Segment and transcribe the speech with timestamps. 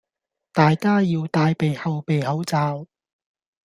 [0.51, 2.87] 大家要帶備後備口罩